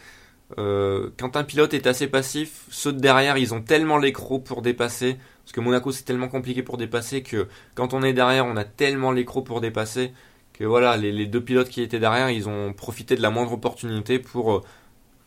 [0.57, 4.61] euh, quand un pilote est assez passif, ceux de derrière, ils ont tellement l'écro pour
[4.61, 5.17] dépasser.
[5.43, 8.63] Parce que Monaco, c'est tellement compliqué pour dépasser que quand on est derrière, on a
[8.63, 10.11] tellement l'écro pour dépasser
[10.53, 14.19] que voilà, les, deux pilotes qui étaient derrière, ils ont profité de la moindre opportunité
[14.19, 14.63] pour euh,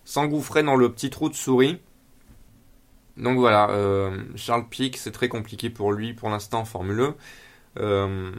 [0.05, 1.79] s'engouffrer dans le petit trou de souris.
[3.19, 7.13] Donc voilà, euh, Charles Pic, c'est très compliqué pour lui pour l'instant en Formule
[7.79, 8.33] 1.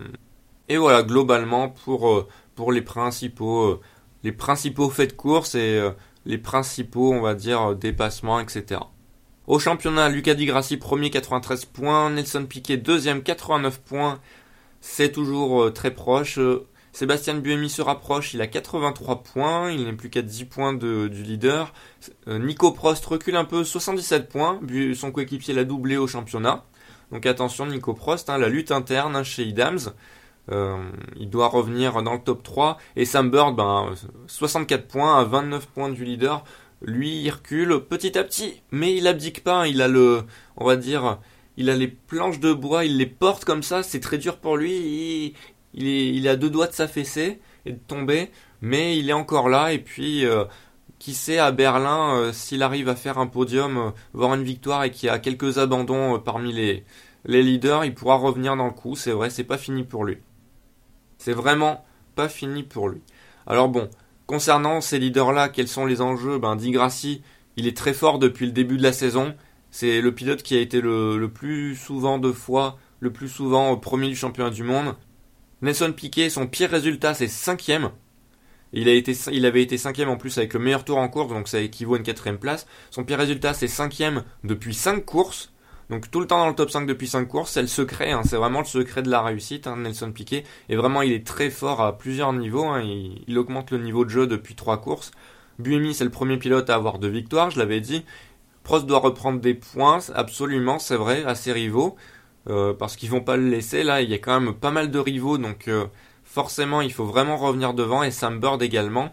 [0.70, 3.80] et voilà, globalement, pour, pour les principaux,
[4.24, 5.80] les principaux faits de course et
[6.30, 8.82] les principaux, on va dire, dépassements, etc.
[9.48, 14.20] Au championnat, Lucas Di Grassi, premier 93 points, Nelson Piquet, deuxième 89 points,
[14.80, 16.38] c'est toujours euh, très proche.
[16.38, 20.74] Euh, Sébastien Buemi se rapproche, il a 83 points, il n'est plus qu'à 10 points
[20.74, 21.74] du leader.
[22.28, 24.60] Euh, Nico Prost recule un peu, 77 points,
[24.94, 26.64] son coéquipier l'a doublé au championnat.
[27.12, 29.80] Donc attention Nico Prost, hein, la lutte interne chez Idams.
[30.52, 32.78] Euh, il doit revenir dans le top 3.
[32.96, 33.94] Et Sam Bird, ben,
[34.28, 36.44] 64 points à 29 points du leader.
[36.82, 39.68] Lui, il recule petit à petit, mais il abdique pas.
[39.68, 40.24] Il a le,
[40.58, 41.20] on va dire,
[41.58, 43.84] il a les planches de bois, il les porte comme ça.
[43.84, 45.36] C'est très dur pour lui.
[45.74, 49.50] Il, est, il a deux doigts de s'affaisser et de tomber, mais il est encore
[49.50, 49.74] là.
[49.74, 50.46] Et puis, euh,
[51.00, 54.92] qui sait à Berlin euh, s'il arrive à faire un podium, voir une victoire et
[54.92, 56.86] qu'il y a quelques abandons parmi les,
[57.26, 58.96] les leaders, il pourra revenir dans le coup.
[58.96, 60.18] C'est vrai, c'est pas fini pour lui.
[61.20, 63.02] C'est vraiment pas fini pour lui.
[63.46, 63.90] Alors bon,
[64.26, 66.40] concernant ces leaders-là, quels sont les enjeux?
[66.40, 67.22] Ben Di Grassi,
[67.58, 69.36] il est très fort depuis le début de la saison.
[69.70, 74.08] C'est le pilote qui a été le, plus souvent de fois, le plus souvent premier
[74.08, 74.96] du championnat du monde.
[75.62, 77.92] Nelson Piquet, son pire résultat, c'est cinquième.
[78.72, 81.60] Il, il avait été cinquième en plus avec le meilleur tour en course, donc ça
[81.60, 82.66] équivaut à une quatrième place.
[82.92, 85.52] Son pire résultat, c'est cinquième depuis cinq courses.
[85.90, 88.22] Donc tout le temps dans le top 5 depuis 5 courses, c'est le secret, hein,
[88.24, 90.44] c'est vraiment le secret de la réussite, hein, Nelson Piquet.
[90.70, 94.10] Et vraiment, il est très fort à plusieurs niveaux, hein, il, augmente le niveau de
[94.12, 95.12] jeu depuis 3 courses.
[95.58, 98.06] Buemi, c'est le premier pilote à avoir deux victoires, je l'avais dit.
[98.64, 101.96] Prost doit reprendre des points, absolument, c'est vrai, à ses rivaux,
[102.50, 103.84] euh, parce qu'ils vont pas le laisser.
[103.84, 105.88] Là, il y a quand même pas mal de rivaux, donc euh,
[106.24, 109.12] forcément, il faut vraiment revenir devant, et Sam Bird également.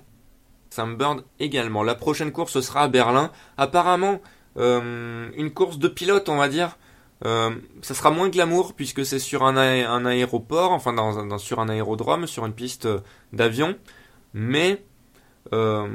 [0.68, 1.82] Sam Bird également.
[1.82, 3.30] La prochaine course, sera à Berlin.
[3.57, 4.20] Apparemment,
[4.59, 6.78] euh, une course de pilote, on va dire.
[7.24, 7.50] Euh,
[7.80, 10.94] ça sera moins glamour puisque c'est sur un, aéroport, enfin
[11.38, 12.88] sur un aérodrome, sur une piste
[13.32, 13.76] d'avion.
[14.34, 14.84] Mais
[15.52, 15.88] euh,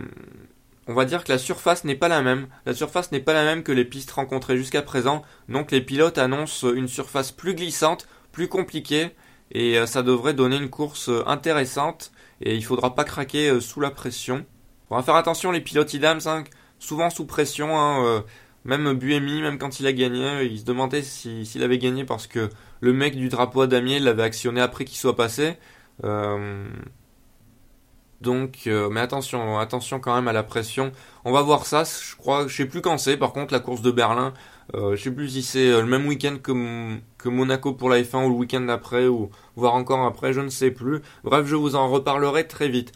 [0.88, 2.48] on va dire que la surface n'est pas la même.
[2.66, 5.24] La surface n'est pas la même que les pistes rencontrées jusqu'à présent.
[5.50, 9.12] Donc les pilotes annoncent une surface plus glissante, plus compliquée.
[9.54, 12.12] Et ça devrait donner une course intéressante.
[12.42, 14.46] Et il faudra pas craquer sous la pression.
[14.90, 16.20] On va faire attention les pilotes IDAM,
[16.80, 17.78] souvent sous pression.
[17.78, 18.24] Hein,
[18.64, 22.50] même Buemi, même quand il a gagné, il se demandait s'il avait gagné parce que
[22.80, 25.58] le mec du drapeau à damier l'avait actionné après qu'il soit passé.
[26.04, 26.68] Euh,
[28.22, 30.92] donc, euh, mais attention, attention quand même à la pression.
[31.26, 31.84] On va voir ça.
[31.84, 33.18] Je crois, je sais plus quand c'est.
[33.18, 34.34] Par contre, la course de Berlin,
[34.76, 38.26] euh, je sais plus si c'est le même week-end que, que Monaco pour la F1
[38.26, 41.02] ou le week-end d'après ou voire encore après, je ne sais plus.
[41.24, 42.92] Bref, je vous en reparlerai très vite.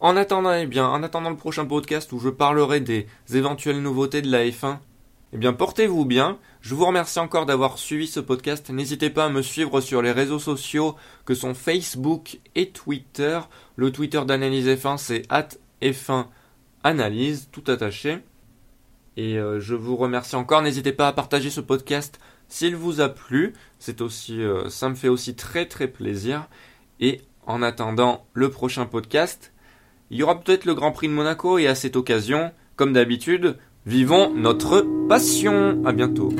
[0.00, 4.22] En attendant, eh bien, en attendant le prochain podcast où je parlerai des éventuelles nouveautés
[4.22, 4.78] de la F1,
[5.32, 6.38] eh bien, portez-vous bien.
[6.60, 8.68] Je vous remercie encore d'avoir suivi ce podcast.
[8.70, 13.38] N'hésitez pas à me suivre sur les réseaux sociaux que sont Facebook et Twitter.
[13.76, 15.22] Le Twitter d'Analyse F1, c'est
[15.80, 16.26] F1
[16.82, 18.18] Analyse, tout attaché.
[19.16, 20.62] Et euh, je vous remercie encore.
[20.62, 22.18] N'hésitez pas à partager ce podcast
[22.48, 23.52] s'il vous a plu.
[23.78, 26.48] C'est aussi, euh, ça me fait aussi très très plaisir.
[26.98, 29.52] Et en attendant le prochain podcast,
[30.10, 33.58] il y aura peut-être le Grand Prix de Monaco et à cette occasion, comme d'habitude,
[33.90, 35.82] Vivons notre passion.
[35.84, 36.32] À bientôt.